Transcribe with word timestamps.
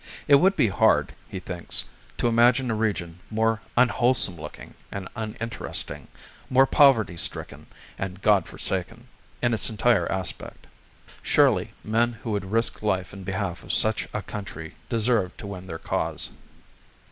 It 0.27 0.37
would 0.37 0.55
be 0.55 0.69
hard, 0.69 1.13
he 1.29 1.39
thinks, 1.39 1.85
to 2.17 2.27
imagine 2.27 2.71
a 2.71 2.73
region 2.73 3.19
more 3.29 3.61
unwholesome 3.77 4.35
looking 4.41 4.73
and 4.91 5.07
uninteresting, 5.15 6.07
more 6.49 6.65
poverty 6.65 7.15
stricken 7.15 7.67
and 7.99 8.19
God 8.19 8.47
forsaken, 8.47 9.07
in 9.43 9.53
its 9.53 9.69
entire 9.69 10.11
aspect. 10.11 10.65
Surely, 11.21 11.73
men 11.83 12.13
who 12.23 12.31
would 12.31 12.45
risk 12.51 12.81
life 12.81 13.13
in 13.13 13.23
behalf 13.23 13.61
of 13.61 13.71
such 13.71 14.07
a 14.11 14.23
country 14.23 14.73
deserved 14.89 15.37
to 15.37 15.45
win 15.45 15.67
their 15.67 15.77
cause. 15.77 16.31